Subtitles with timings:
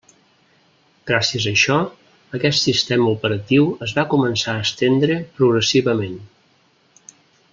[1.09, 1.75] Gràcies a això,
[2.39, 6.19] aquest sistema operatiu es va començar a estendre progressivament.